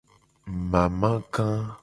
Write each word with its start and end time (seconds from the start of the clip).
Mamaga. 0.71 1.47